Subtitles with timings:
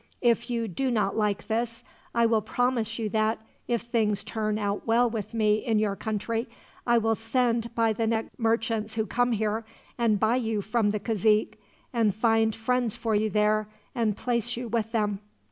[0.21, 1.83] If you do not like this,
[2.15, 6.49] I will promise you that, if things turn out well with me in your country,
[6.87, 9.63] I will send by the next merchants who come here,
[9.99, 11.59] and buy you from the cazique,
[11.93, 15.19] and find friends for you there, and place you with them."